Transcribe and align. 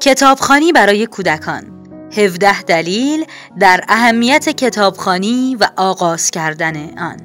کتابخانی 0.00 0.72
برای 0.72 1.06
کودکان 1.06 1.62
17 2.16 2.62
دلیل 2.62 3.24
در 3.60 3.84
اهمیت 3.88 4.48
کتابخانی 4.48 5.56
و 5.60 5.68
آغاز 5.76 6.30
کردن 6.30 6.98
آن 6.98 7.16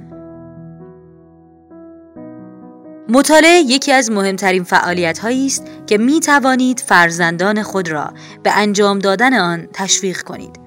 مطالعه 3.09 3.59
یکی 3.59 3.91
از 3.91 4.12
مهمترین 4.12 4.63
فعالیت 4.63 5.19
هایی 5.19 5.46
است 5.46 5.63
که 5.87 5.97
می 5.97 6.19
توانید 6.19 6.79
فرزندان 6.79 7.63
خود 7.63 7.90
را 7.90 8.13
به 8.44 8.51
انجام 8.58 8.99
دادن 8.99 9.33
آن 9.33 9.67
تشویق 9.74 10.21
کنید. 10.21 10.60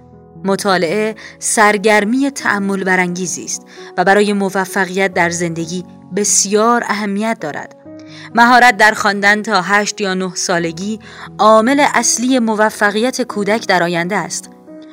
مطالعه 0.44 1.14
سرگرمی 1.38 2.30
تعمل 2.30 2.84
برانگیزی 2.84 3.44
است 3.44 3.62
و 3.96 4.04
برای 4.04 4.32
موفقیت 4.32 5.14
در 5.14 5.30
زندگی 5.30 5.84
بسیار 6.16 6.84
اهمیت 6.86 7.36
دارد. 7.40 7.85
مهارت 8.34 8.76
در 8.76 8.92
خواندن 8.92 9.42
تا 9.42 9.62
هشت 9.62 10.00
یا 10.00 10.14
نه 10.14 10.34
سالگی 10.34 11.00
عامل 11.38 11.86
اصلی 11.94 12.38
موفقیت 12.38 13.22
کودک 13.22 13.66
در 13.66 13.82
آینده 13.82 14.16
است. 14.16 14.50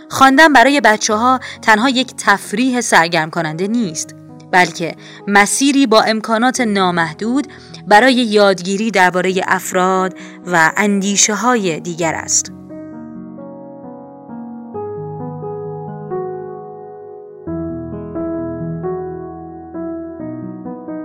خواندن 0.09 0.53
برای 0.53 0.81
بچه 0.81 1.13
ها 1.13 1.39
تنها 1.61 1.89
یک 1.89 2.13
تفریح 2.17 2.81
سرگرم 2.81 3.29
کننده 3.29 3.67
نیست 3.67 4.15
بلکه 4.51 4.95
مسیری 5.27 5.87
با 5.87 6.01
امکانات 6.01 6.61
نامحدود 6.61 7.47
برای 7.87 8.13
یادگیری 8.13 8.91
درباره 8.91 9.41
افراد 9.47 10.13
و 10.45 10.71
اندیشه 10.77 11.35
های 11.35 11.79
دیگر 11.79 12.13
است. 12.15 12.51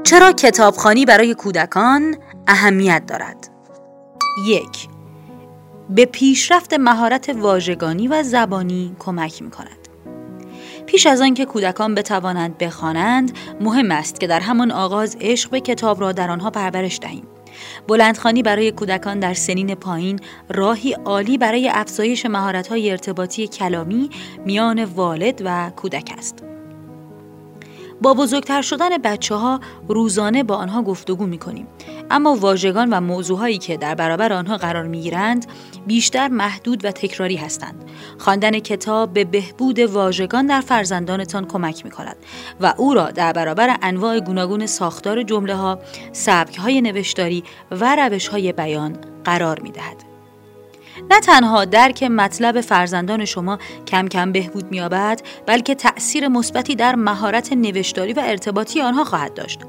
چرا 0.09 0.33
کتابخانی 0.33 1.05
برای 1.05 1.35
کودکان 1.35 2.17
اهمیت 2.47 3.03
دارد؟ 3.07 3.49
یک 4.47 4.89
به 5.91 6.05
پیشرفت 6.05 6.75
مهارت 6.75 7.29
واژگانی 7.29 8.09
و 8.09 8.23
زبانی 8.23 8.97
کمک 8.99 9.43
می 9.43 9.51
کند. 9.51 9.89
پیش 10.87 11.07
از 11.07 11.21
آنکه 11.21 11.45
کودکان 11.45 11.95
بتوانند 11.95 12.59
بخوانند 12.59 13.33
مهم 13.61 13.91
است 13.91 14.21
که 14.21 14.27
در 14.27 14.41
همان 14.41 14.71
آغاز 14.71 15.17
عشق 15.21 15.51
به 15.51 15.61
کتاب 15.61 16.01
را 16.01 16.13
در 16.13 16.31
آنها 16.31 16.51
پرورش 16.51 16.99
دهیم 17.03 17.27
بلندخانی 17.89 18.43
برای 18.43 18.73
کودکان 18.73 19.21
در 19.21 19.35
سنین 19.35 19.75
پایین 19.75 20.21
راهی 20.49 20.93
عالی 20.93 21.39
برای 21.39 21.69
افزایش 21.69 22.27
مهارت‌های 22.27 22.91
ارتباطی 22.91 23.49
کلامی 23.49 24.11
میان 24.45 24.85
والد 24.85 25.43
و 25.45 25.71
کودک 25.77 26.15
است 26.19 26.45
با 28.03 28.15
بزرگتر 28.15 28.63
شدن 28.63 28.99
بچه 28.99 29.35
ها 29.35 29.61
روزانه 29.89 30.43
با 30.43 30.57
آنها 30.57 30.83
گفتگو 30.83 31.27
می 31.27 31.39
کنیم. 31.39 31.67
اما 32.11 32.35
واژگان 32.35 32.91
و 32.91 33.01
موضوعهایی 33.01 33.59
که 33.59 33.77
در 33.77 33.95
برابر 33.95 34.33
آنها 34.33 34.57
قرار 34.57 34.87
می 34.87 35.01
گیرند 35.01 35.47
بیشتر 35.87 36.29
محدود 36.29 36.85
و 36.85 36.91
تکراری 36.91 37.37
هستند. 37.37 37.85
خواندن 38.19 38.59
کتاب 38.59 39.13
به 39.13 39.25
بهبود 39.25 39.79
واژگان 39.79 40.47
در 40.47 40.61
فرزندانتان 40.61 41.47
کمک 41.47 41.85
می 41.85 41.91
کند 41.91 42.17
و 42.61 42.75
او 42.77 42.95
را 42.95 43.11
در 43.11 43.33
برابر 43.33 43.77
انواع 43.83 44.21
گوناگون 44.21 44.67
ساختار 44.67 45.23
جمله 45.23 45.55
ها، 45.55 45.79
سبک 46.13 46.59
های 46.59 46.81
نوشتاری 46.81 47.45
و 47.71 47.97
روش 47.97 48.29
های 48.29 48.53
بیان 48.53 48.97
قرار 49.25 49.61
می 49.61 49.71
دهد. 49.71 50.08
نه 51.11 51.21
تنها 51.21 51.65
درک 51.65 52.03
مطلب 52.03 52.61
فرزندان 52.61 53.25
شما 53.25 53.59
کم 53.87 54.09
کم 54.09 54.33
بهبود 54.33 54.71
می‌یابد 54.71 55.21
بلکه 55.47 55.75
تأثیر 55.75 56.29
مثبتی 56.29 56.75
در 56.75 56.95
مهارت 56.95 57.53
نوشتاری 57.53 58.13
و 58.13 58.23
ارتباطی 58.25 58.81
آنها 58.81 59.05
خواهد 59.05 59.35
داشت 59.35 59.61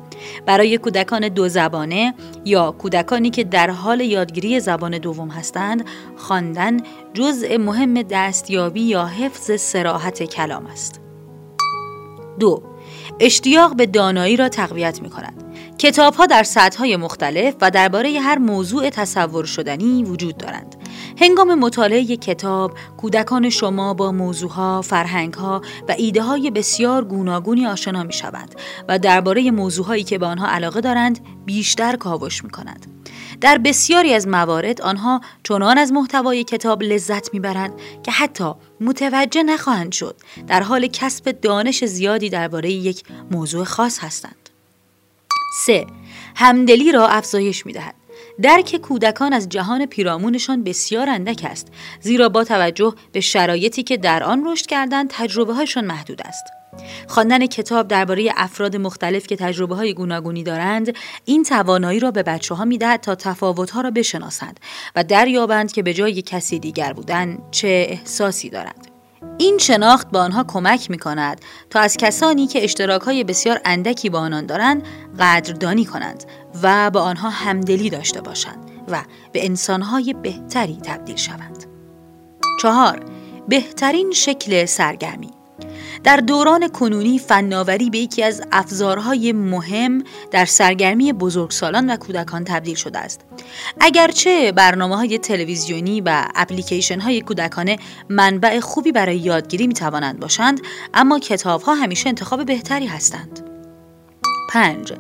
برای 0.46 0.78
کودکان 0.78 1.30
دو 1.30 1.50
زبانه 1.50 2.14
یا 2.46 2.72
کودکانی 2.72 3.30
که 3.30 3.44
در 3.44 3.70
حال 3.70 4.02
یادگیری 4.02 4.60
زبان 4.60 4.98
دوم 4.98 5.30
هستند 5.30 5.86
خواندن 6.18 6.78
جزء 7.14 7.58
مهم 7.58 8.02
دستیابی 8.02 8.82
یا 8.82 9.06
حفظ 9.06 9.62
سراحت 9.62 10.24
کلام 10.24 10.66
است 10.66 11.02
دو 12.40 12.64
اشتیاق 13.20 13.76
به 13.76 13.86
دانایی 13.86 14.38
را 14.38 14.50
تقویت 14.50 15.02
می 15.02 15.10
کند. 15.10 15.49
کتاب 15.80 16.14
ها 16.14 16.26
در 16.26 16.44
سطح 16.44 16.80
های 16.80 16.96
مختلف 16.96 17.56
و 17.62 17.72
درباره 17.72 18.20
هر 18.20 18.38
موضوع 18.38 18.90
تصور 18.90 19.46
شدنی 19.46 20.04
وجود 20.04 20.38
دارند. 20.38 20.76
هنگام 21.22 21.60
مطالعه 21.60 22.18
کتاب 22.18 22.78
کودکان 22.98 23.50
شما 23.50 23.94
با 23.94 24.12
موضوعها، 24.12 24.82
فرهنگها 24.82 25.62
و 25.88 25.96
ایده 25.98 26.22
های 26.22 26.52
بسیار 26.52 27.04
گوناگونی 27.04 27.66
آشنا 27.66 28.04
می 28.04 28.14
شوند 28.14 28.56
و 28.88 29.00
درباره 29.00 29.52
موضوعهایی 29.52 30.04
که 30.04 30.18
به 30.18 30.26
آنها 30.26 30.48
علاقه 30.48 30.82
دارند 30.82 31.20
بیشتر 31.46 31.96
کاوش 31.96 32.44
می 32.44 32.50
کنند. 32.50 32.86
در 33.42 33.58
بسیاری 33.58 34.14
از 34.14 34.28
موارد 34.28 34.82
آنها 34.82 35.22
چنان 35.44 35.78
از 35.78 35.92
محتوای 35.92 36.44
کتاب 36.44 36.84
لذت 36.84 37.34
می‌برند 37.34 37.74
که 38.04 38.12
حتی 38.12 38.54
متوجه 38.82 39.44
نخواهند 39.44 39.92
شد 39.92 40.16
در 40.48 40.64
حال 40.64 40.88
کسب 40.88 41.32
دانش 41.32 41.86
زیادی 41.86 42.30
درباره 42.30 42.72
یک 42.72 43.04
موضوع 43.32 43.64
خاص 43.64 44.00
هستند. 44.00 44.49
3. 45.52 45.86
همدلی 46.36 46.92
را 46.92 47.08
افزایش 47.08 47.66
می 47.66 47.74
دهد. 47.74 47.96
درک 48.42 48.76
کودکان 48.76 49.34
از 49.34 49.50
جهان 49.50 49.86
پیرامونشان 49.86 50.64
بسیار 50.64 51.10
اندک 51.10 51.46
است 51.50 51.68
زیرا 52.02 52.30
با 52.30 52.44
توجه 52.44 52.94
به 53.12 53.20
شرایطی 53.20 53.84
که 53.84 53.98
در 53.98 54.24
آن 54.24 54.44
رشد 54.46 54.66
کردند 54.66 55.10
تجربه 55.10 55.54
هایشان 55.54 55.86
محدود 55.86 56.22
است 56.26 56.44
خواندن 57.08 57.46
کتاب 57.46 57.88
درباره 57.88 58.32
افراد 58.38 58.76
مختلف 58.76 59.28
که 59.28 59.36
تجربه 59.36 59.76
های 59.76 59.94
گوناگونی 59.94 60.44
دارند 60.44 60.96
این 61.26 61.44
توانایی 61.44 62.00
را 62.00 62.12
به 62.12 62.24
بچه 62.24 62.56
ها 62.56 62.66
می‌دهد 62.66 63.02
تا 63.02 63.16
تفاوت 63.16 63.72
ها 63.72 63.82
را 63.82 63.92
بشناسند 63.92 64.60
و 64.96 65.04
دریابند 65.04 65.72
که 65.72 65.84
به 65.84 65.94
جای 65.94 66.22
کسی 66.22 66.60
دیگر 66.60 66.94
بودن 66.94 67.38
چه 67.52 67.88
احساسی 67.90 68.50
دارند 68.50 68.89
این 69.38 69.58
شناخت 69.58 70.12
به 70.12 70.20
آنها 70.20 70.44
کمک 70.44 70.92
می 70.92 70.98
کند 70.98 71.42
تا 71.70 71.80
از 71.80 71.98
کسانی 71.98 72.48
که 72.48 72.64
اشتراک 72.64 73.02
های 73.02 73.24
بسیار 73.24 73.62
اندکی 73.66 74.10
با 74.10 74.20
آنان 74.20 74.46
دارند 74.46 74.84
قدردانی 75.20 75.86
کنند 75.86 76.24
و 76.64 76.90
با 76.90 77.02
آنها 77.02 77.30
همدلی 77.30 77.90
داشته 77.90 78.22
باشند 78.22 78.72
و 78.88 79.04
به 79.32 79.46
انسانهای 79.46 80.14
بهتری 80.14 80.78
تبدیل 80.84 81.16
شوند. 81.16 81.66
چهار 82.62 83.06
بهترین 83.48 84.12
شکل 84.12 84.66
سرگرمی 84.66 85.39
در 86.04 86.18
دوران 86.18 86.68
کنونی 86.68 87.20
فناوری 87.20 87.90
به 87.90 87.98
یکی 87.98 88.24
از 88.24 88.42
افزارهای 88.52 89.32
مهم 89.34 90.04
در 90.32 90.46
سرگرمی 90.46 91.14
بزرگسالان 91.14 91.90
و 91.90 91.98
کودکان 91.98 92.44
تبدیل 92.44 92.76
شده 92.76 93.00
است. 93.00 93.22
اگرچه 93.80 94.52
برنامه 94.52 94.96
های 94.96 95.18
تلویزیونی 95.18 96.02
و 96.02 96.28
اپلیکیشن 96.36 97.00
های 97.00 97.22
کودکانه 97.22 97.78
منبع 98.10 98.60
خوبی 98.60 98.92
برای 98.92 99.18
یادگیری 99.18 99.68
می 99.68 99.74
توانند 99.74 100.20
باشند، 100.20 100.62
اما 100.94 101.20
کتاب 101.20 101.62
ها 101.62 101.74
همیشه 101.74 102.10
انتخاب 102.10 102.46
بهتری 102.46 102.86
هستند. 102.86 103.46
5. 104.50 104.94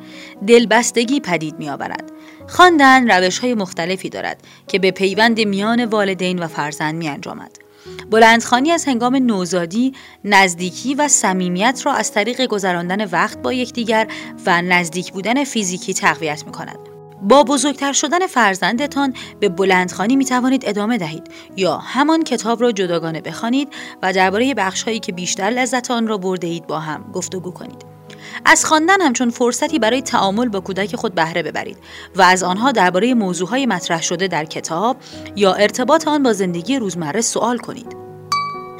دلبستگی 0.48 1.20
پدید 1.20 1.60
می 1.60 1.70
آورد. 1.70 2.12
خواندن 2.48 3.12
روش 3.12 3.40
های 3.40 3.54
مختلفی 3.54 4.10
دارد 4.10 4.42
که 4.68 4.80
به 4.80 4.92
پیوند 4.92 5.40
میان 5.40 5.86
والدین 5.86 6.40
و 6.40 6.48
فرزند 6.48 6.96
می 6.96 7.08
انجامد. 7.08 7.69
بلندخانی 8.12 8.72
از 8.72 8.86
هنگام 8.86 9.16
نوزادی 9.16 9.94
نزدیکی 10.24 10.96
و 10.96 11.08
صمیمیت 11.08 11.82
را 11.86 11.94
از 11.94 12.12
طریق 12.12 12.46
گذراندن 12.46 13.06
وقت 13.06 13.42
با 13.42 13.54
یکدیگر 13.54 14.08
و 14.46 14.62
نزدیک 14.62 15.14
بودن 15.14 15.44
فیزیکی 15.44 15.94
تقویت 15.94 16.46
می 16.46 16.52
کند. 16.52 16.80
با 17.22 17.44
بزرگتر 17.44 17.94
شدن 17.94 18.28
فرزندتان 18.28 19.14
به 19.40 19.50
بلندخانی 19.50 20.16
می 20.16 20.26
توانید 20.26 20.64
ادامه 20.66 20.98
دهید 20.98 21.32
یا 21.58 21.78
همان 21.78 22.24
کتاب 22.24 22.62
را 22.62 22.72
جداگانه 22.72 23.22
بخوانید 23.22 23.70
و 24.02 24.14
درباره 24.14 24.54
بخشهایی 24.54 25.00
که 25.00 25.12
بیشتر 25.12 25.50
لذت 25.50 25.92
آن 25.92 26.08
را 26.08 26.18
برده 26.18 26.48
اید 26.48 26.68
با 26.68 26.80
هم 26.80 27.12
گفتگو 27.14 27.52
کنید. 27.52 27.99
از 28.46 28.66
خواندن 28.66 29.02
همچون 29.02 29.30
فرصتی 29.30 29.80
برای 29.80 30.02
تعامل 30.02 30.48
با 30.50 30.60
کودک 30.60 30.96
خود 30.96 31.16
بهره 31.16 31.44
ببرید 31.44 31.78
و 32.16 32.22
از 32.22 32.44
آنها 32.44 32.72
درباره 32.72 33.14
موضوعهای 33.14 33.66
مطرح 33.66 34.02
شده 34.02 34.28
در 34.28 34.46
کتاب 34.46 34.98
یا 35.36 35.54
ارتباط 35.54 36.08
آن 36.08 36.24
با 36.24 36.34
زندگی 36.34 36.80
روزمره 36.80 37.22
سوال 37.22 37.58
کنید. 37.58 37.96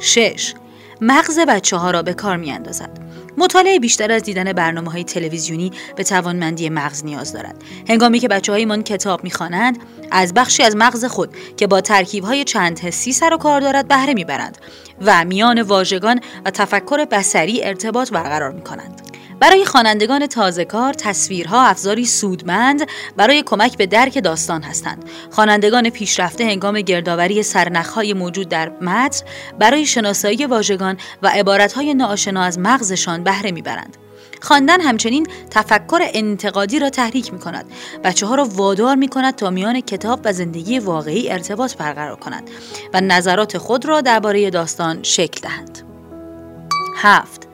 6. 0.00 0.54
مغز 1.00 1.38
بچه 1.38 1.76
ها 1.76 1.90
را 1.90 2.02
به 2.02 2.14
کار 2.14 2.36
می 2.36 2.52
اندازد. 2.52 2.90
مطالعه 3.38 3.78
بیشتر 3.78 4.12
از 4.12 4.22
دیدن 4.22 4.52
برنامه 4.52 4.90
های 4.90 5.04
تلویزیونی 5.04 5.72
به 5.96 6.04
توانمندی 6.04 6.68
مغز 6.68 7.04
نیاز 7.04 7.32
دارد. 7.32 7.64
هنگامی 7.88 8.18
که 8.18 8.28
بچه 8.28 8.52
های 8.52 8.64
من 8.64 8.82
کتاب 8.82 9.24
می‌خوانند 9.24 9.78
از 10.10 10.34
بخشی 10.34 10.62
از 10.62 10.76
مغز 10.76 11.04
خود 11.04 11.36
که 11.56 11.66
با 11.66 11.80
ترکیب 11.80 12.24
های 12.24 12.44
چند 12.44 12.78
حسی 12.78 13.12
سر 13.12 13.34
و 13.34 13.36
کار 13.36 13.60
دارد 13.60 13.88
بهره 13.88 14.14
می‌برند 14.14 14.58
و 15.00 15.24
میان 15.24 15.62
واژگان 15.62 16.20
و 16.44 16.50
تفکر 16.50 17.04
بسری 17.04 17.64
ارتباط 17.64 18.10
برقرار 18.10 18.52
می 18.52 18.62
کنند. 18.62 19.00
برای 19.40 19.64
خوانندگان 19.64 20.26
تازه 20.26 20.64
کار 20.64 20.94
تصویرها 20.94 21.62
افزاری 21.62 22.04
سودمند 22.06 22.86
برای 23.16 23.42
کمک 23.42 23.76
به 23.76 23.86
درک 23.86 24.24
داستان 24.24 24.62
هستند. 24.62 25.04
خوانندگان 25.30 25.90
پیشرفته 25.90 26.44
هنگام 26.44 26.80
گردآوری 26.80 27.42
سرنخهای 27.42 28.14
موجود 28.14 28.48
در 28.48 28.68
متن 28.80 29.26
برای 29.58 29.86
شناسایی 29.86 30.46
واژگان 30.46 30.96
و 31.22 31.28
عبارتهای 31.28 31.94
ناآشنا 31.94 32.42
از 32.42 32.58
مغزشان 32.58 33.24
بهره 33.24 33.50
می‌برند. 33.50 33.96
خواندن 34.42 34.80
همچنین 34.80 35.26
تفکر 35.50 36.00
انتقادی 36.02 36.78
را 36.78 36.90
تحریک 36.90 37.32
می 37.32 37.38
کند 37.38 37.66
بچه 38.04 38.26
ها 38.26 38.34
را 38.34 38.44
وادار 38.44 38.96
می 38.96 39.08
کند 39.08 39.36
تا 39.36 39.50
میان 39.50 39.80
کتاب 39.80 40.20
و 40.24 40.32
زندگی 40.32 40.78
واقعی 40.78 41.30
ارتباط 41.30 41.76
برقرار 41.76 42.16
کنند 42.16 42.50
و 42.94 43.00
نظرات 43.00 43.58
خود 43.58 43.86
را 43.86 44.00
درباره 44.00 44.50
داستان 44.50 45.02
شکل 45.02 45.40
دهند 45.40 45.78
هفت 46.96 47.49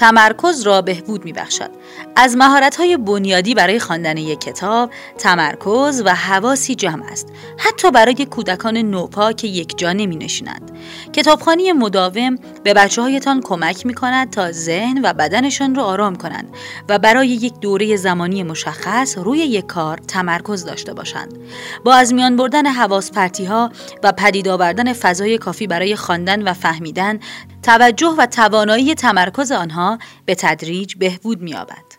تمرکز 0.00 0.62
را 0.62 0.82
بهبود 0.82 1.24
می 1.24 1.32
بخشد. 1.32 1.70
از 2.16 2.36
های 2.78 2.96
بنیادی 2.96 3.54
برای 3.54 3.78
خواندن 3.78 4.16
یک 4.16 4.40
کتاب 4.40 4.90
تمرکز 5.18 6.02
و 6.04 6.14
حواسی 6.14 6.74
جمع 6.74 7.04
است. 7.12 7.28
حتی 7.58 7.90
برای 7.90 8.26
کودکان 8.26 8.76
نوپا 8.76 9.32
که 9.32 9.48
یک 9.48 9.78
جا 9.78 9.92
نمی 9.92 10.16
نشینند 10.16 10.70
کتابخانی 11.12 11.72
مداوم 11.72 12.36
به 12.64 12.74
بچه 12.74 13.02
هایتان 13.02 13.40
کمک 13.40 13.86
می 13.86 13.94
کند 13.94 14.30
تا 14.30 14.52
ذهن 14.52 15.00
و 15.04 15.12
بدنشان 15.12 15.74
را 15.74 15.84
آرام 15.84 16.16
کنند 16.16 16.48
و 16.88 16.98
برای 16.98 17.28
یک 17.28 17.60
دوره 17.60 17.96
زمانی 17.96 18.42
مشخص 18.42 19.18
روی 19.18 19.38
یک 19.38 19.66
کار 19.66 19.98
تمرکز 20.08 20.64
داشته 20.64 20.94
باشند. 20.94 21.38
با 21.84 21.94
از 21.94 22.14
میان 22.14 22.36
بردن 22.36 22.66
حواس 22.66 23.10
پرتی 23.10 23.44
ها 23.44 23.70
و 24.02 24.12
پدید 24.12 24.48
آوردن 24.48 24.92
فضای 24.92 25.38
کافی 25.38 25.66
برای 25.66 25.96
خواندن 25.96 26.42
و 26.42 26.52
فهمیدن 26.52 27.20
توجه 27.62 28.14
و 28.18 28.26
توانایی 28.26 28.94
تمرکز 28.94 29.52
آنها 29.52 29.98
به 30.26 30.34
تدریج 30.34 30.94
بهبود 30.96 31.42
می‌یابد. 31.42 31.89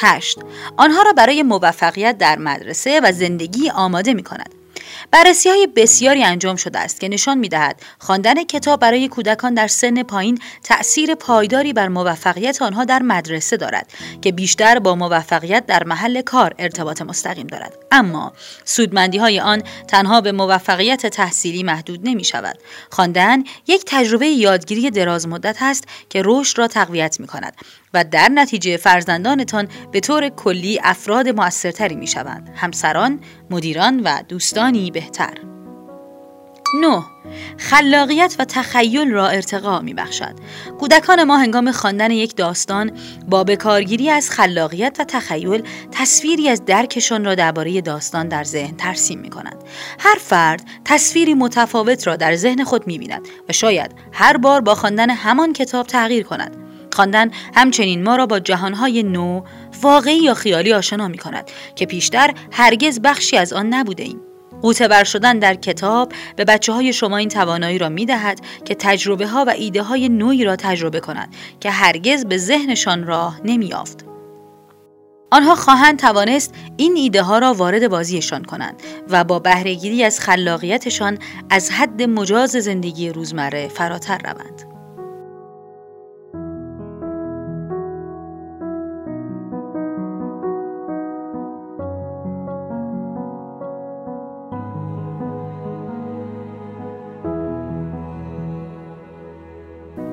8. 0.00 0.38
آنها 0.76 1.02
را 1.02 1.12
برای 1.12 1.42
موفقیت 1.42 2.18
در 2.18 2.38
مدرسه 2.38 3.00
و 3.02 3.12
زندگی 3.12 3.70
آماده 3.70 4.14
می 4.14 4.22
کند. 4.22 4.54
بررسی 5.10 5.48
های 5.48 5.68
بسیاری 5.76 6.24
انجام 6.24 6.56
شده 6.56 6.78
است 6.78 7.00
که 7.00 7.08
نشان 7.08 7.38
می 7.38 7.48
دهد 7.48 7.82
خواندن 7.98 8.44
کتاب 8.44 8.80
برای 8.80 9.08
کودکان 9.08 9.54
در 9.54 9.66
سن 9.66 10.02
پایین 10.02 10.38
تأثیر 10.62 11.14
پایداری 11.14 11.72
بر 11.72 11.88
موفقیت 11.88 12.62
آنها 12.62 12.84
در 12.84 13.02
مدرسه 13.02 13.56
دارد 13.56 13.92
که 14.22 14.32
بیشتر 14.32 14.78
با 14.78 14.94
موفقیت 14.94 15.66
در 15.66 15.84
محل 15.84 16.20
کار 16.20 16.54
ارتباط 16.58 17.02
مستقیم 17.02 17.46
دارد 17.46 17.72
اما 17.92 18.32
سودمندی 18.64 19.18
های 19.18 19.40
آن 19.40 19.62
تنها 19.88 20.20
به 20.20 20.32
موفقیت 20.32 21.06
تحصیلی 21.06 21.62
محدود 21.62 22.00
نمی 22.02 22.24
شود 22.24 22.58
خواندن 22.90 23.44
یک 23.66 23.82
تجربه 23.86 24.26
یادگیری 24.26 24.90
دراز 24.90 25.28
مدت 25.28 25.56
است 25.60 25.84
که 26.08 26.22
رشد 26.24 26.58
را 26.58 26.68
تقویت 26.68 27.20
می 27.20 27.26
کند 27.26 27.54
و 27.94 28.04
در 28.04 28.28
نتیجه 28.28 28.76
فرزندانتان 28.76 29.68
به 29.92 30.00
طور 30.00 30.28
کلی 30.28 30.80
افراد 30.82 31.28
موثرتری 31.28 31.96
می 31.96 32.06
شوند 32.06 32.50
همسران، 32.56 33.20
مدیران 33.50 34.00
و 34.00 34.22
دوستانی 34.28 34.90
بهتر 34.90 35.34
9. 36.74 37.02
خلاقیت 37.58 38.36
و 38.38 38.44
تخیل 38.44 39.10
را 39.10 39.28
ارتقا 39.28 39.80
می 39.80 39.94
بخشد. 39.94 40.34
کودکان 40.80 41.24
ما 41.24 41.36
هنگام 41.36 41.72
خواندن 41.72 42.10
یک 42.10 42.36
داستان 42.36 42.92
با 43.28 43.44
بکارگیری 43.44 44.10
از 44.10 44.30
خلاقیت 44.30 44.96
و 45.00 45.04
تخیل 45.04 45.62
تصویری 45.92 46.48
از 46.48 46.64
درکشان 46.64 47.24
را 47.24 47.34
درباره 47.34 47.80
داستان 47.80 48.28
در 48.28 48.44
ذهن 48.44 48.76
ترسیم 48.76 49.18
می 49.18 49.30
کنند. 49.30 49.64
هر 49.98 50.18
فرد 50.20 50.62
تصویری 50.84 51.34
متفاوت 51.34 52.06
را 52.06 52.16
در 52.16 52.36
ذهن 52.36 52.64
خود 52.64 52.86
می 52.86 52.98
بیند 52.98 53.28
و 53.48 53.52
شاید 53.52 53.90
هر 54.12 54.36
بار 54.36 54.60
با 54.60 54.74
خواندن 54.74 55.10
همان 55.10 55.52
کتاب 55.52 55.86
تغییر 55.86 56.24
کند. 56.24 56.67
خواندن 56.98 57.30
همچنین 57.54 58.02
ما 58.02 58.16
را 58.16 58.26
با 58.26 58.38
جهانهای 58.38 59.02
نو 59.02 59.42
واقعی 59.82 60.18
یا 60.18 60.34
خیالی 60.34 60.72
آشنا 60.72 61.08
می 61.08 61.18
کند 61.18 61.50
که 61.74 61.86
پیشتر 61.86 62.34
هرگز 62.52 63.00
بخشی 63.00 63.36
از 63.36 63.52
آن 63.52 63.74
نبوده 63.74 64.02
ایم. 64.02 64.20
قوتبر 64.62 65.04
شدن 65.04 65.38
در 65.38 65.54
کتاب 65.54 66.12
به 66.36 66.44
بچه 66.44 66.72
های 66.72 66.92
شما 66.92 67.16
این 67.16 67.28
توانایی 67.28 67.78
را 67.78 67.88
می 67.88 68.06
دهد 68.06 68.40
که 68.64 68.74
تجربه 68.74 69.26
ها 69.26 69.44
و 69.44 69.50
ایده 69.50 69.82
های 69.82 70.08
نوعی 70.08 70.44
را 70.44 70.56
تجربه 70.56 71.00
کنند 71.00 71.34
که 71.60 71.70
هرگز 71.70 72.24
به 72.24 72.38
ذهنشان 72.38 73.06
راه 73.06 73.40
نمی 73.44 73.72
آفد. 73.74 74.02
آنها 75.30 75.54
خواهند 75.54 75.98
توانست 75.98 76.54
این 76.76 76.96
ایده 76.96 77.22
ها 77.22 77.38
را 77.38 77.54
وارد 77.54 77.88
بازیشان 77.88 78.44
کنند 78.44 78.82
و 79.10 79.24
با 79.24 79.38
بهرهگیری 79.38 80.04
از 80.04 80.20
خلاقیتشان 80.20 81.18
از 81.50 81.70
حد 81.70 82.02
مجاز 82.02 82.50
زندگی 82.50 83.10
روزمره 83.10 83.68
فراتر 83.68 84.18
روند. 84.18 84.77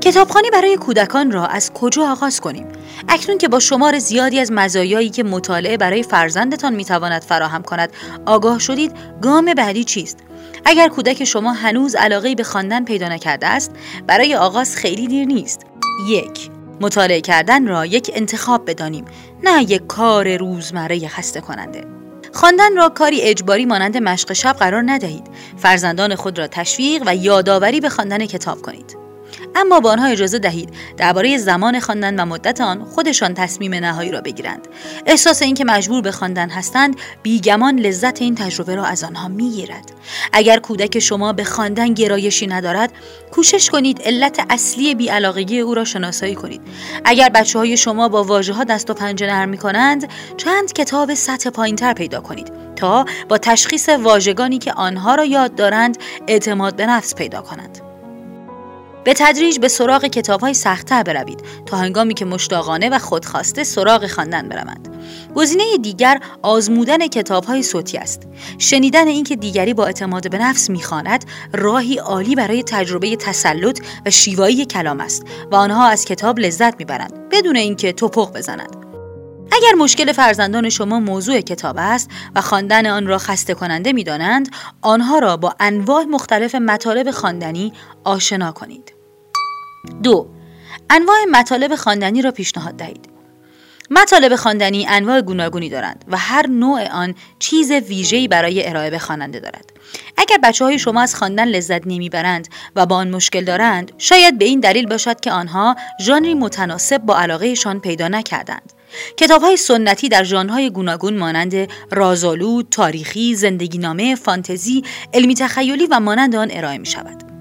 کتابخانی 0.05 0.49
برای 0.49 0.77
کودکان 0.77 1.31
را 1.31 1.45
از 1.45 1.73
کجا 1.73 2.11
آغاز 2.11 2.41
کنیم؟ 2.41 2.67
اکنون 3.09 3.37
که 3.37 3.47
با 3.47 3.59
شمار 3.59 3.99
زیادی 3.99 4.39
از 4.39 4.51
مزایایی 4.51 5.09
که 5.09 5.23
مطالعه 5.23 5.77
برای 5.77 6.03
فرزندتان 6.03 6.75
می‌تواند 6.75 7.21
فراهم 7.21 7.63
کند 7.63 7.93
آگاه 8.25 8.59
شدید 8.59 8.91
گام 9.21 9.53
بعدی 9.53 9.83
چیست؟ 9.83 10.17
اگر 10.65 10.87
کودک 10.87 11.23
شما 11.23 11.53
هنوز 11.53 11.95
علاقه 11.95 12.35
به 12.35 12.43
خواندن 12.43 12.85
پیدا 12.85 13.07
نکرده 13.07 13.47
است 13.47 13.71
برای 14.07 14.35
آغاز 14.35 14.75
خیلی 14.75 15.07
دیر 15.07 15.27
نیست. 15.27 15.61
یک 16.09 16.49
مطالعه 16.81 17.21
کردن 17.21 17.67
را 17.67 17.85
یک 17.85 18.11
انتخاب 18.13 18.69
بدانیم 18.69 19.05
نه 19.43 19.71
یک 19.71 19.87
کار 19.87 20.37
روزمره 20.37 21.07
خسته 21.07 21.41
کننده. 21.41 21.85
خواندن 22.33 22.75
را 22.75 22.89
کاری 22.89 23.21
اجباری 23.21 23.65
مانند 23.65 23.97
مشق 23.97 24.33
شب 24.33 24.55
قرار 24.59 24.83
ندهید. 24.85 25.27
فرزندان 25.57 26.15
خود 26.15 26.39
را 26.39 26.47
تشویق 26.47 27.03
و 27.05 27.15
یادآوری 27.15 27.79
به 27.79 27.89
خواندن 27.89 28.25
کتاب 28.25 28.61
کنید. 28.61 29.04
اما 29.55 29.79
با 29.79 29.91
آنها 29.91 30.05
اجازه 30.05 30.39
دهید 30.39 30.69
درباره 30.97 31.37
زمان 31.37 31.79
خواندن 31.79 32.19
و 32.19 32.25
مدت 32.25 32.61
آن 32.61 32.85
خودشان 32.85 33.33
تصمیم 33.33 33.75
نهایی 33.75 34.11
را 34.11 34.21
بگیرند. 34.21 34.67
احساس 35.05 35.41
اینکه 35.41 35.65
مجبور 35.65 36.01
به 36.01 36.11
خواندن 36.11 36.49
هستند 36.49 36.95
بیگمان 37.23 37.79
لذت 37.79 38.21
این 38.21 38.35
تجربه 38.35 38.75
را 38.75 38.85
از 38.85 39.03
آنها 39.03 39.27
می‌گیرد. 39.27 39.91
اگر 40.33 40.59
کودک 40.59 40.99
شما 40.99 41.33
به 41.33 41.43
خواندن 41.43 41.93
گرایشی 41.93 42.47
ندارد 42.47 42.91
کوشش 43.31 43.69
کنید 43.69 44.01
علت 44.01 44.45
اصلی 44.49 44.95
بیعلاقگی 44.95 45.59
او 45.59 45.73
را 45.73 45.85
شناسایی 45.85 46.35
کنید. 46.35 46.61
اگر 47.05 47.29
بچه 47.29 47.59
های 47.59 47.77
شما 47.77 48.09
با 48.09 48.23
واژه 48.23 48.53
ها 48.53 48.63
دست 48.63 48.89
و 48.89 48.93
پنجه 48.93 49.27
نرم 49.27 49.49
می 49.49 49.57
کنند 49.57 50.09
چند 50.37 50.73
کتاب 50.73 51.13
سطح 51.13 51.49
پایین 51.49 51.75
تر 51.75 51.93
پیدا 51.93 52.21
کنید 52.21 52.51
تا 52.75 53.05
با 53.29 53.37
تشخیص 53.37 53.89
واژگانی 53.89 54.57
که 54.57 54.73
آنها 54.73 55.15
را 55.15 55.25
یاد 55.25 55.55
دارند 55.55 55.97
اعتماد 56.27 56.75
به 56.75 56.85
نفس 56.85 57.15
پیدا 57.15 57.41
کنند. 57.41 57.84
به 59.05 59.13
تدریج 59.13 59.59
به 59.59 59.67
سراغ 59.67 60.05
کتاب 60.05 60.41
های 60.41 60.53
سختتر 60.53 61.03
بروید 61.03 61.43
تا 61.65 61.77
هنگامی 61.77 62.13
که 62.13 62.25
مشتاقانه 62.25 62.89
و 62.89 62.99
خودخواسته 62.99 63.63
سراغ 63.63 64.07
خواندن 64.07 64.49
بروند 64.49 64.89
گزینه 65.35 65.63
دیگر 65.81 66.19
آزمودن 66.41 67.07
کتاب 67.07 67.45
های 67.45 67.63
صوتی 67.63 67.97
است. 67.97 68.27
شنیدن 68.57 69.07
اینکه 69.07 69.35
دیگری 69.35 69.73
با 69.73 69.85
اعتماد 69.85 70.31
به 70.31 70.37
نفس 70.37 70.69
می‌خواند 70.69 71.25
راهی 71.53 71.97
عالی 71.97 72.35
برای 72.35 72.63
تجربه 72.63 73.15
تسلط 73.15 73.79
و 74.05 74.09
شیوایی 74.09 74.65
کلام 74.65 74.99
است 74.99 75.23
و 75.51 75.55
آنها 75.55 75.87
از 75.87 76.05
کتاب 76.05 76.39
لذت 76.39 76.79
می‌برند 76.79 77.29
بدون 77.31 77.55
اینکه 77.55 77.93
توپق 77.93 78.37
بزنند 78.37 78.75
اگر 79.51 79.73
مشکل 79.77 80.11
فرزندان 80.11 80.69
شما 80.69 80.99
موضوع 80.99 81.41
کتاب 81.41 81.75
است 81.79 82.09
و 82.35 82.41
خواندن 82.41 82.85
آن 82.85 83.07
را 83.07 83.17
خسته 83.17 83.53
کننده 83.53 83.93
می 83.93 84.03
دانند، 84.03 84.49
آنها 84.81 85.19
را 85.19 85.37
با 85.37 85.55
انواع 85.59 86.03
مختلف 86.03 86.55
مطالب 86.55 87.11
خواندنی 87.11 87.73
آشنا 88.03 88.51
کنید. 88.51 88.94
دو 90.03 90.29
انواع 90.89 91.17
مطالب 91.31 91.75
خواندنی 91.75 92.21
را 92.21 92.31
پیشنهاد 92.31 92.75
دهید. 92.75 93.09
مطالب 93.89 94.35
خواندنی 94.35 94.85
انواع 94.89 95.21
گوناگونی 95.21 95.69
دارند 95.69 96.05
و 96.07 96.17
هر 96.17 96.47
نوع 96.47 96.91
آن 96.91 97.15
چیز 97.39 97.71
ویژه‌ای 97.71 98.27
برای 98.27 98.69
ارائه 98.69 98.89
به 98.89 98.99
خواننده 98.99 99.39
دارد. 99.39 99.65
اگر 100.17 100.37
بچه 100.43 100.65
های 100.65 100.79
شما 100.79 101.01
از 101.01 101.15
خواندن 101.15 101.47
لذت 101.47 101.87
نمی‌برند 101.87 102.47
و 102.75 102.85
با 102.85 102.95
آن 102.95 103.09
مشکل 103.09 103.43
دارند 103.43 103.91
شاید 103.97 104.37
به 104.37 104.45
این 104.45 104.59
دلیل 104.59 104.87
باشد 104.87 105.19
که 105.19 105.31
آنها 105.31 105.75
ژانری 106.01 106.33
متناسب 106.33 106.97
با 106.97 107.17
علاقهشان 107.17 107.79
پیدا 107.79 108.07
نکردند. 108.07 108.73
کتاب 109.17 109.41
های 109.41 109.57
سنتی 109.57 110.09
در 110.09 110.23
ژانرهای 110.23 110.69
گوناگون 110.69 111.17
مانند 111.17 111.67
رازآلود، 111.91 112.67
تاریخی، 112.71 113.35
زندگی 113.35 114.15
فانتزی، 114.15 114.83
علمی 115.13 115.35
تخیلی 115.35 115.87
و 115.91 115.99
مانند 115.99 116.35
آن 116.35 116.47
ارائه 116.51 116.77
می 116.77 116.85
شود. 116.85 117.34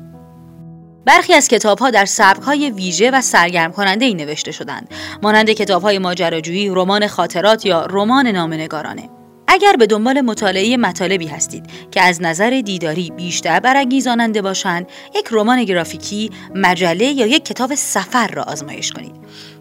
برخی 1.07 1.33
از 1.35 1.49
کتاب 1.49 1.79
ها 1.79 1.91
در 1.91 2.05
سبک 2.05 2.43
های 2.43 2.71
ویژه 2.71 3.11
و 3.11 3.21
سرگرم 3.21 3.73
کننده 3.73 4.05
ای 4.05 4.15
نوشته 4.15 4.53
شدند. 4.53 4.89
مانند 5.23 5.51
کتاب 5.51 5.83
های 5.83 5.99
ماجراجویی، 5.99 6.69
رمان 6.69 7.07
خاطرات 7.07 7.67
یا 7.67 7.87
رمان 7.91 8.27
نامنگارانه 8.27 9.11
اگر 9.49 9.77
به 9.79 9.87
دنبال 9.87 10.21
مطالعه 10.21 10.77
مطالبی 10.77 11.27
هستید 11.27 11.67
که 11.91 12.01
از 12.01 12.23
نظر 12.23 12.63
دیداری 12.65 13.13
بیشتر 13.17 13.61
برانگیزاننده 13.61 14.43
باشند 14.43 14.87
یک 15.15 15.29
رمان 15.31 15.65
گرافیکی 15.65 16.31
مجله 16.55 17.05
یا 17.05 17.27
یک 17.27 17.45
کتاب 17.45 17.75
سفر 17.75 18.29
را 18.29 18.43
آزمایش 18.43 18.93
کنید. 18.93 19.15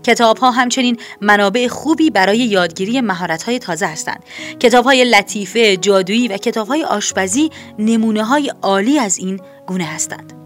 کتاب 0.03 0.37
ها 0.37 0.51
همچنین 0.51 0.97
منابع 1.21 1.67
خوبی 1.67 2.09
برای 2.09 2.37
یادگیری 2.37 3.01
مهارت 3.01 3.43
های 3.43 3.59
تازه 3.59 3.85
هستند. 3.85 4.23
کتاب 4.59 4.85
های 4.85 5.03
لطیفه 5.03 5.77
جادویی 5.77 6.27
و 6.27 6.37
کتاب 6.37 6.67
های 6.67 6.83
آشپزی 6.83 7.49
نمونه 7.79 8.23
های 8.23 8.51
عالی 8.61 8.99
از 8.99 9.17
این 9.17 9.39
گونه 9.67 9.85
هستند. 9.85 10.42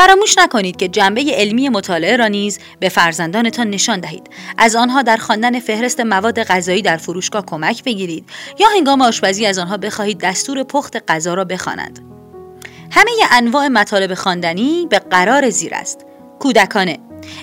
فراموش 0.00 0.38
نکنید 0.38 0.76
که 0.76 0.88
جنبه 0.88 1.24
علمی 1.34 1.68
مطالعه 1.68 2.16
را 2.16 2.28
نیز 2.28 2.58
به 2.78 2.88
فرزندانتان 2.88 3.70
نشان 3.70 4.00
دهید. 4.00 4.30
از 4.58 4.76
آنها 4.76 5.02
در 5.02 5.16
خواندن 5.16 5.60
فهرست 5.60 6.00
مواد 6.00 6.42
غذایی 6.42 6.82
در 6.82 6.96
فروشگاه 6.96 7.46
کمک 7.46 7.84
بگیرید 7.84 8.28
یا 8.58 8.68
هنگام 8.76 9.02
آشپزی 9.02 9.46
از 9.46 9.58
آنها 9.58 9.76
بخواهید 9.76 10.20
دستور 10.20 10.62
پخت 10.62 11.10
غذا 11.10 11.34
را 11.34 11.44
بخوانند. 11.44 11.98
همه 12.90 13.10
انواع 13.30 13.68
مطالب 13.68 14.14
خواندنی 14.14 14.86
به 14.90 14.98
قرار 14.98 15.50
زیر 15.50 15.74
است. 15.74 16.06
کودکانه 16.38 16.98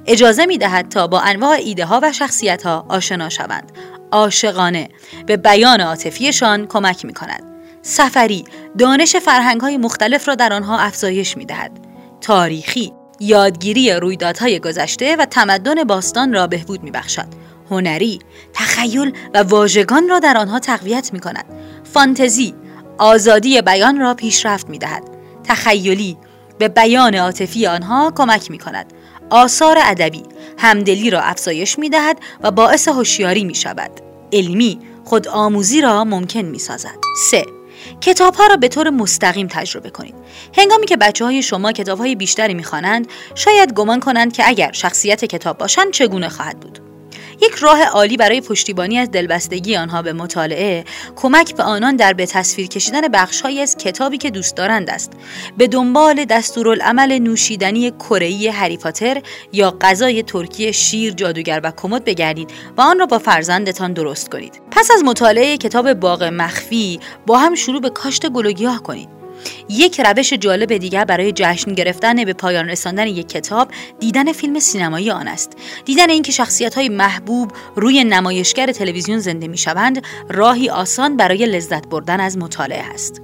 اجازه 0.08 0.46
می 0.46 0.58
دهد 0.58 0.90
تا 0.90 1.08
با 1.08 1.20
انواع 1.20 1.58
ایده 1.58 1.86
ها 1.86 2.00
و 2.04 2.14
شخصیت 2.14 2.64
ها 2.64 2.86
آشنا 2.90 3.30
شوند. 3.30 3.72
عاشقانه 4.12 4.90
به 5.26 5.38
بیان 5.38 5.82
عاطفیشان 5.82 6.68
کمک 6.68 7.06
می 7.06 7.14
کند. 7.14 7.44
سفری 7.82 8.46
دانش 8.78 9.16
فرهنگ 9.16 9.62
های 9.62 9.78
مختلف 9.78 10.28
را 10.28 10.36
در 10.36 10.54
آنها 10.54 10.80
افزایش 10.80 11.38
می 11.38 11.46
دهد. 11.46 11.88
تاریخی. 12.22 12.94
یادگیری 13.20 13.92
رویدادهای 13.92 14.60
گذشته 14.60 15.16
و 15.16 15.26
تمدن 15.26 15.84
باستان 15.84 16.34
را 16.34 16.48
بهبود 16.48 16.84
می 16.84 16.92
بخشد 16.92 17.28
هنری 17.70 18.20
تخیل 18.54 19.14
و 19.34 19.44
واژگان 19.44 20.10
را 20.10 20.20
در 20.20 20.38
آنها 20.38 20.60
تقویت 20.60 21.14
می 21.14 21.20
کند 21.20 21.46
فانتزی 21.94 22.54
آزادی 22.98 23.62
بیان 23.62 24.00
را 24.00 24.14
پیشرفت 24.14 24.70
می 24.70 24.78
دهد 24.78 25.04
تخیلی 25.44 26.18
به 26.60 26.68
بیان 26.68 27.16
عاطفی 27.16 27.68
آنها 27.68 28.14
کمک 28.16 28.52
می 28.52 28.58
کند 28.58 28.94
آثار 29.30 29.78
ادبی 29.84 30.24
همدلی 30.58 31.10
را 31.10 31.22
افزایش 31.22 31.80
می 31.80 31.90
دهد 31.90 32.20
و 32.44 32.52
باعث 32.52 32.88
هوشیاری 32.88 33.44
می 33.44 33.56
شود 33.56 33.92
علمی 34.34 34.80
خود 35.06 35.28
آموزی 35.28 35.82
را 35.82 36.04
ممکن 36.04 36.42
می 36.42 36.60
سازد 36.60 36.98
3. 37.32 37.57
کتاب 38.02 38.36
ها 38.36 38.48
را 38.48 38.56
به 38.56 38.68
طور 38.68 38.90
مستقیم 38.90 39.48
تجربه 39.48 39.90
کنید. 39.90 40.16
هنگامی 40.58 40.86
که 40.86 40.98
بچه 40.98 41.26
های 41.26 41.42
شما 41.42 41.72
کتاب 41.72 42.00
های 42.00 42.16
بیشتری 42.16 42.54
می‌خوانند، 42.54 43.08
شاید 43.36 43.74
گمان 43.74 44.00
کنند 44.00 44.34
که 44.34 44.44
اگر 44.48 44.72
شخصیت 44.72 45.26
کتاب 45.26 45.58
باشند 45.58 45.92
چگونه 45.92 46.30
خواهد 46.30 46.60
بود. 46.60 46.87
یک 47.42 47.54
راه 47.54 47.84
عالی 47.84 48.18
برای 48.18 48.42
پشتیبانی 48.42 48.98
از 48.98 49.12
دلبستگی 49.12 49.78
آنها 49.78 50.02
به 50.02 50.14
مطالعه 50.14 50.86
کمک 51.16 51.56
به 51.56 51.64
آنان 51.64 51.96
در 51.96 52.14
به 52.14 52.26
تصویر 52.26 52.68
کشیدن 52.68 53.02
بخشهایی 53.02 53.62
از 53.62 53.78
کتابی 53.78 54.18
که 54.18 54.30
دوست 54.30 54.56
دارند 54.56 54.90
است. 54.90 55.12
به 55.58 55.68
دنبال 55.68 56.26
دستورالعمل 56.26 57.20
نوشیدنی 57.20 57.92
کره‌ای 57.92 58.48
هری 58.48 58.78
پاتر 58.78 59.22
یا 59.54 59.78
غذای 59.82 60.24
ترکی 60.24 60.74
شیر 60.74 61.14
جادوگر 61.14 61.62
و 61.64 61.72
کمد 61.78 62.04
بگردید 62.04 62.50
و 62.78 62.82
آن 62.82 63.00
را 63.00 63.06
با 63.06 63.20
فرزندتان 63.20 63.94
درست 63.94 64.30
کنید. 64.30 64.62
پس 64.72 64.92
از 64.92 65.04
مطالعه 65.04 65.58
کتاب 65.58 65.94
باغ 65.94 66.24
مخفی 66.24 67.00
با 67.26 67.38
هم 67.38 67.56
شروع 67.56 67.82
به 67.82 67.90
کاشت 67.90 68.30
گل 68.30 68.48
کنید. 68.78 69.17
یک 69.70 70.02
روش 70.02 70.34
جالب 70.34 70.78
دیگر 70.78 71.06
برای 71.06 71.32
جشن 71.32 71.74
گرفتن 71.74 72.26
به 72.26 72.34
پایان 72.34 72.70
رساندن 72.70 73.08
یک 73.08 73.30
کتاب 73.30 73.68
دیدن 74.00 74.32
فیلم 74.32 74.60
سینمایی 74.60 75.12
آن 75.12 75.28
است. 75.28 75.52
دیدن 75.86 76.10
اینکه 76.10 76.32
شخصیت 76.32 76.76
های 76.76 76.90
محبوب 76.90 77.52
روی 77.76 78.04
نمایشگر 78.04 78.72
تلویزیون 78.72 79.20
زنده 79.20 79.48
می 79.48 79.58
شوند 79.58 80.04
راهی 80.30 80.70
آسان 80.70 81.18
برای 81.18 81.46
لذت 81.46 81.88
بردن 81.88 82.20
از 82.20 82.38
مطالعه 82.38 82.84
است. 82.84 83.22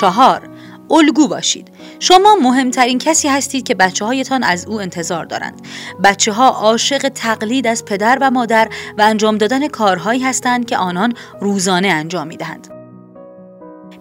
چهار 0.00 0.48
الگو 0.90 1.28
باشید. 1.28 1.68
شما 1.98 2.36
مهمترین 2.42 2.98
کسی 2.98 3.28
هستید 3.28 3.66
که 3.66 3.74
بچه 3.74 4.04
هایتان 4.04 4.42
از 4.42 4.66
او 4.66 4.80
انتظار 4.80 5.24
دارند. 5.24 5.62
بچه 6.04 6.32
ها 6.32 6.48
عاشق 6.48 7.08
تقلید 7.08 7.66
از 7.66 7.84
پدر 7.84 8.18
و 8.20 8.30
مادر 8.30 8.68
و 8.98 9.02
انجام 9.02 9.38
دادن 9.38 9.68
کارهایی 9.68 10.20
هستند 10.20 10.66
که 10.66 10.76
آنان 10.76 11.14
روزانه 11.40 11.88
انجام 11.88 12.26
می 12.26 12.36
دهند 12.36 12.77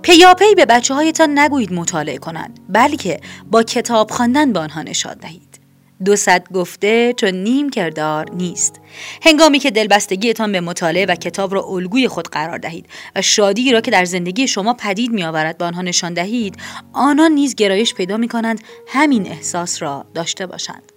پیاپی 0.08 0.56
به 0.56 0.66
بچه 0.66 0.94
هایتان 0.94 1.40
نگویید 1.40 1.74
مطالعه 1.74 2.18
کنند 2.18 2.60
بلکه 2.70 3.20
با 3.52 3.64
کتاب 3.64 4.12
خواندن 4.12 4.54
به 4.54 4.60
آنها 4.60 4.82
نشاد 4.82 5.18
دهید. 5.18 5.60
دو 6.06 6.16
صد 6.16 6.48
گفته 6.54 7.14
چون 7.14 7.30
نیم 7.30 7.70
کردار 7.70 8.32
نیست. 8.32 8.82
هنگامی 9.24 9.60
که 9.60 9.72
دلبستگیتان 9.72 10.52
به 10.52 10.62
مطالعه 10.62 11.06
و 11.06 11.16
کتاب 11.16 11.54
را 11.54 11.64
الگوی 11.64 12.08
خود 12.08 12.28
قرار 12.28 12.58
دهید 12.58 12.86
و 13.16 13.22
شادی 13.22 13.72
را 13.72 13.82
که 13.82 13.92
در 13.92 14.06
زندگی 14.06 14.48
شما 14.48 14.74
پدید 14.74 15.12
می 15.12 15.24
آورد 15.24 15.58
به 15.58 15.66
آنها 15.66 15.82
نشان 15.82 16.14
دهید 16.14 16.56
آنان 16.94 17.32
نیز 17.32 17.56
گرایش 17.56 17.94
پیدا 17.94 18.18
می 18.18 18.28
کنند 18.28 18.62
همین 18.88 19.28
احساس 19.28 19.82
را 19.82 20.06
داشته 20.14 20.46
باشند. 20.46 20.97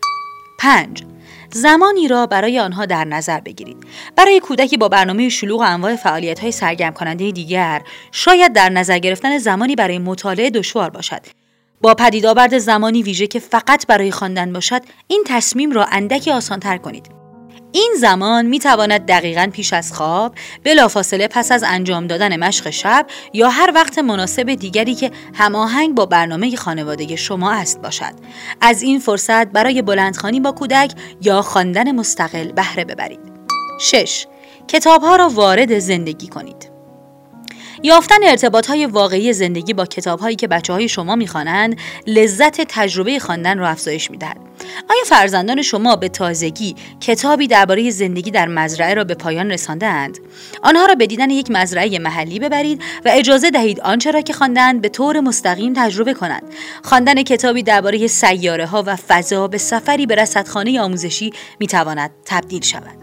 پنج. 0.61 1.05
زمانی 1.53 2.09
را 2.09 2.27
برای 2.27 2.59
آنها 2.59 2.87
در 2.87 3.05
نظر 3.05 3.41
بگیرید. 3.41 3.77
برای 4.17 4.41
کودکی 4.41 4.77
با 4.77 4.89
برنامه 4.89 5.29
شلوغ 5.29 5.61
و 5.61 5.65
انواع 5.65 5.97
فعالیت 5.97 6.41
های 6.41 6.53
سرگرم 6.53 6.93
کننده 6.93 7.31
دیگر 7.31 7.83
شاید 8.13 8.53
در 8.53 8.69
نظر 8.69 8.99
گرفتن 8.99 9.39
زمانی 9.39 9.77
برای 9.77 9.99
مطالعه 9.99 10.51
دشوار 10.51 10.91
باشد. 10.91 11.21
با 11.81 11.95
پدید 11.95 12.27
آورد 12.27 12.59
زمانی 12.59 13.03
ویژه 13.03 13.27
که 13.27 13.39
فقط 13.39 13.87
برای 13.87 14.11
خواندن 14.11 14.53
باشد 14.53 14.83
این 15.07 15.25
تصمیم 15.27 15.73
را 15.73 15.85
اندکی 15.85 16.31
آسانتر 16.31 16.77
کنید. 16.77 17.20
این 17.73 17.95
زمان 17.99 18.47
می 18.47 18.59
تواند 18.59 19.07
دقیقا 19.07 19.51
پیش 19.53 19.73
از 19.73 19.93
خواب 19.93 20.35
بلافاصله 20.65 21.29
پس 21.29 21.53
از 21.53 21.65
انجام 21.67 22.07
دادن 22.07 22.37
مشق 22.37 22.71
شب 22.71 23.07
یا 23.33 23.49
هر 23.49 23.73
وقت 23.75 23.99
مناسب 23.99 24.55
دیگری 24.55 24.95
که 24.95 25.11
هماهنگ 25.35 25.95
با 25.95 26.07
برنامه 26.07 26.57
خانواده 26.57 27.17
شما 27.17 27.53
است 27.53 27.83
باشد. 27.83 28.13
از 28.61 28.83
این 28.83 28.99
فرصت 28.99 29.47
برای 29.47 29.83
بلندخانی 29.83 30.41
با 30.41 30.53
کودک 30.53 30.93
یا 31.23 31.43
خواندن 31.43 31.93
مستقل 31.93 32.53
بهره 32.53 32.85
ببرید. 32.85 33.21
6 33.81 34.27
کتاب 34.69 35.03
ها 35.03 35.17
را 35.17 35.29
وارد 35.29 35.79
زندگی 35.79 36.29
کنید. 36.29 36.80
یافتن 37.83 38.25
ارتباط 38.25 38.67
های 38.67 38.87
واقعی 38.87 39.33
زندگی 39.33 39.73
با 39.73 39.87
کتاب 39.87 40.21
هایی 40.21 40.37
که 40.37 40.49
بچه 40.49 40.73
های 40.73 40.89
شما 40.89 41.17
می‌خوانند 41.17 41.77
لذت 42.07 42.61
تجربه 42.61 43.19
خواندن 43.19 43.59
را 43.59 43.69
افزایش 43.69 44.11
می‌دهد. 44.11 44.37
آیا 44.91 45.05
فرزندان 45.07 45.63
شما 45.63 45.97
به 45.97 46.09
تازگی 46.09 46.77
کتابی 47.01 47.47
درباره 47.47 47.91
زندگی 47.91 48.31
در 48.31 48.49
مزرعه 48.49 48.95
را 48.95 49.05
به 49.05 49.15
پایان 49.15 49.51
رساندهاند؟ 49.51 50.19
آنها 50.63 50.87
را 50.87 50.95
به 50.95 51.07
دیدن 51.07 51.31
یک 51.31 51.51
مزرعه 51.51 51.99
محلی 51.99 52.39
ببرید 52.39 52.83
و 53.05 53.11
اجازه 53.13 53.51
دهید 53.51 53.81
آنچه 53.81 54.11
را 54.11 54.21
که 54.21 54.33
خواندند 54.33 54.81
به 54.81 54.89
طور 54.89 55.21
مستقیم 55.21 55.73
تجربه 55.77 56.15
کنند. 56.15 56.43
خواندن 56.85 57.23
کتابی 57.23 57.63
درباره 57.63 58.07
سیاره 58.07 58.67
ها 58.67 58.85
و 58.87 58.97
فضا 58.97 59.49
به 59.49 59.59
سفری 59.59 60.07
به 60.07 60.15
رصدخانه 60.15 60.81
آموزشی 60.81 61.33
می‌تواند 61.61 62.11
تبدیل 62.25 62.63
شود. 62.63 63.01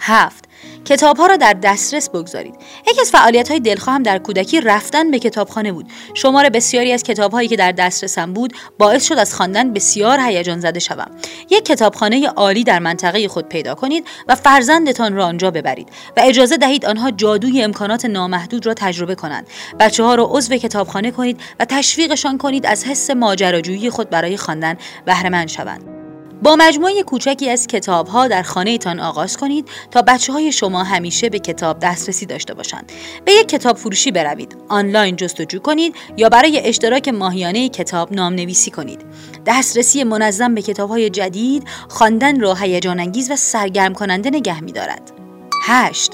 هفت. 0.00 0.44
کتاب 0.88 1.16
ها 1.16 1.26
را 1.26 1.36
در 1.36 1.52
دسترس 1.52 2.10
بگذارید. 2.10 2.54
یکی 2.88 3.00
از 3.00 3.10
فعالیت 3.10 3.50
های 3.50 3.60
دلخواه 3.60 3.96
هم 3.96 4.02
در 4.02 4.18
کودکی 4.18 4.60
رفتن 4.60 5.10
به 5.10 5.18
کتابخانه 5.18 5.72
بود. 5.72 5.86
شمار 6.14 6.48
بسیاری 6.48 6.92
از 6.92 7.02
کتاب 7.02 7.32
هایی 7.32 7.48
که 7.48 7.56
در 7.56 7.72
دسترسم 7.72 8.32
بود 8.32 8.52
باعث 8.78 9.06
شد 9.06 9.14
از 9.14 9.34
خواندن 9.34 9.72
بسیار 9.72 10.20
هیجان 10.20 10.60
زده 10.60 10.80
شوم. 10.80 11.10
یک 11.50 11.64
کتابخانه 11.64 12.28
عالی 12.28 12.64
در 12.64 12.78
منطقه 12.78 13.28
خود 13.28 13.48
پیدا 13.48 13.74
کنید 13.74 14.06
و 14.28 14.34
فرزندتان 14.34 15.14
را 15.14 15.26
آنجا 15.26 15.50
ببرید 15.50 15.88
و 16.16 16.20
اجازه 16.24 16.56
دهید 16.56 16.86
آنها 16.86 17.10
جادوی 17.10 17.62
امکانات 17.62 18.04
نامحدود 18.04 18.66
را 18.66 18.74
تجربه 18.74 19.14
کنند. 19.14 19.46
بچه 19.80 20.04
ها 20.04 20.14
را 20.14 20.28
عضو 20.30 20.56
کتابخانه 20.56 21.10
کنید 21.10 21.40
و 21.60 21.64
تشویقشان 21.64 22.38
کنید 22.38 22.66
از 22.66 22.84
حس 22.84 23.10
ماجراجویی 23.10 23.90
خود 23.90 24.10
برای 24.10 24.36
خواندن 24.36 24.76
بهره 25.04 25.46
شوند. 25.46 25.97
با 26.42 26.56
مجموعه 26.56 27.02
کوچکی 27.02 27.50
از 27.50 27.66
کتاب 27.66 28.06
ها 28.06 28.28
در 28.28 28.42
خانه 28.42 28.78
تان 28.78 29.00
آغاز 29.00 29.36
کنید 29.36 29.68
تا 29.90 30.02
بچه 30.02 30.32
های 30.32 30.52
شما 30.52 30.84
همیشه 30.84 31.28
به 31.28 31.38
کتاب 31.38 31.78
دسترسی 31.78 32.26
داشته 32.26 32.54
باشند. 32.54 32.92
به 33.24 33.32
یک 33.32 33.48
کتاب 33.48 33.76
فروشی 33.76 34.10
بروید، 34.10 34.56
آنلاین 34.68 35.16
جستجو 35.16 35.58
کنید 35.58 35.94
یا 36.16 36.28
برای 36.28 36.60
اشتراک 36.64 37.08
ماهیانه 37.08 37.68
کتاب 37.68 38.12
نام 38.12 38.32
نویسی 38.32 38.70
کنید. 38.70 39.00
دسترسی 39.46 40.04
منظم 40.04 40.54
به 40.54 40.62
کتاب 40.62 40.90
های 40.90 41.10
جدید 41.10 41.64
خواندن 41.88 42.40
را 42.40 42.54
هیجان 42.54 43.00
انگیز 43.00 43.30
و 43.30 43.36
سرگرم 43.36 43.94
کننده 43.94 44.30
نگه 44.30 44.60
می 44.60 44.72
دارد. 44.72 45.12
8. 45.64 46.12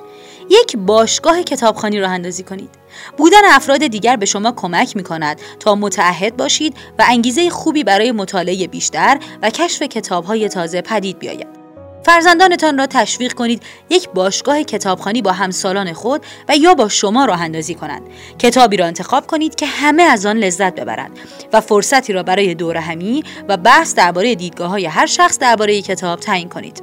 یک 0.50 0.76
باشگاه 0.76 1.42
کتابخانی 1.42 2.00
راه 2.00 2.10
اندازی 2.10 2.42
کنید. 2.42 2.83
بودن 3.16 3.44
افراد 3.50 3.86
دیگر 3.86 4.16
به 4.16 4.26
شما 4.26 4.52
کمک 4.52 4.96
می 4.96 5.02
کند 5.02 5.40
تا 5.60 5.74
متعهد 5.74 6.36
باشید 6.36 6.76
و 6.98 7.04
انگیزه 7.08 7.50
خوبی 7.50 7.84
برای 7.84 8.12
مطالعه 8.12 8.66
بیشتر 8.66 9.18
و 9.42 9.50
کشف 9.50 9.82
کتاب 9.82 10.24
های 10.24 10.48
تازه 10.48 10.80
پدید 10.80 11.18
بیاید. 11.18 11.64
فرزندانتان 12.04 12.78
را 12.78 12.86
تشویق 12.86 13.32
کنید 13.32 13.62
یک 13.90 14.08
باشگاه 14.08 14.62
کتابخانی 14.62 15.22
با 15.22 15.32
همسالان 15.32 15.92
خود 15.92 16.26
و 16.48 16.56
یا 16.56 16.74
با 16.74 16.88
شما 16.88 17.24
راه 17.24 17.42
اندازی 17.42 17.74
کنند. 17.74 18.02
کتابی 18.38 18.76
را 18.76 18.86
انتخاب 18.86 19.26
کنید 19.26 19.54
که 19.54 19.66
همه 19.66 20.02
از 20.02 20.26
آن 20.26 20.36
لذت 20.36 20.74
ببرند 20.74 21.18
و 21.52 21.60
فرصتی 21.60 22.12
را 22.12 22.22
برای 22.22 22.54
دور 22.54 22.76
همی 22.76 23.24
و 23.48 23.56
بحث 23.56 23.94
درباره 23.94 24.34
دیدگاه 24.34 24.70
های 24.70 24.86
هر 24.86 25.06
شخص 25.06 25.38
درباره 25.38 25.82
کتاب 25.82 26.20
تعیین 26.20 26.48
کنید. 26.48 26.82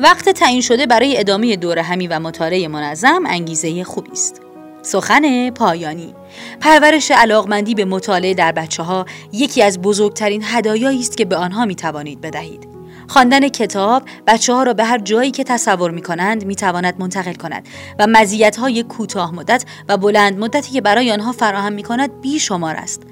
وقت 0.00 0.28
تعیین 0.28 0.60
شده 0.60 0.86
برای 0.86 1.18
ادامه 1.18 1.56
دور 1.56 1.78
همی 1.78 2.06
و 2.06 2.18
مطالعه 2.18 2.68
منظم 2.68 3.22
انگیزه 3.26 3.84
خوبی 3.84 4.10
است. 4.12 4.51
سخن 4.82 5.50
پایانی 5.50 6.14
پرورش 6.60 7.10
علاقمندی 7.10 7.74
به 7.74 7.84
مطالعه 7.84 8.34
در 8.34 8.52
بچه 8.52 8.82
ها 8.82 9.06
یکی 9.32 9.62
از 9.62 9.82
بزرگترین 9.82 10.42
هدایایی 10.44 11.00
است 11.00 11.16
که 11.16 11.24
به 11.24 11.36
آنها 11.36 11.64
می 11.64 11.74
توانید 11.74 12.20
بدهید. 12.20 12.68
خواندن 13.08 13.48
کتاب 13.48 14.02
بچه 14.26 14.52
ها 14.52 14.62
را 14.62 14.74
به 14.74 14.84
هر 14.84 14.98
جایی 14.98 15.30
که 15.30 15.44
تصور 15.44 15.90
می 15.90 16.02
کنند 16.02 16.44
می 16.44 16.56
تواند 16.56 16.94
منتقل 16.98 17.34
کند 17.34 17.68
و 17.98 18.06
مزیت 18.06 18.56
های 18.56 18.82
کوتاه 18.82 19.34
مدت 19.34 19.64
و 19.88 19.96
بلند 19.96 20.38
مدتی 20.38 20.72
که 20.72 20.80
برای 20.80 21.12
آنها 21.12 21.32
فراهم 21.32 21.72
می 21.72 21.82
کند 21.82 22.20
بیشمار 22.20 22.76
است. 22.76 23.02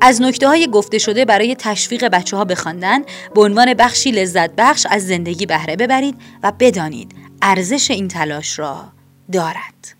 از 0.00 0.22
نکته 0.22 0.48
های 0.48 0.66
گفته 0.66 0.98
شده 0.98 1.24
برای 1.24 1.54
تشویق 1.58 2.08
بچه 2.08 2.36
ها 2.36 2.44
بخواندن 2.44 3.02
به 3.34 3.40
عنوان 3.40 3.74
بخشی 3.74 4.10
لذت 4.10 4.50
بخش 4.56 4.86
از 4.90 5.06
زندگی 5.06 5.46
بهره 5.46 5.76
ببرید 5.76 6.14
و 6.42 6.52
بدانید 6.60 7.12
ارزش 7.42 7.90
این 7.90 8.08
تلاش 8.08 8.58
را 8.58 8.84
دارد. 9.32 9.99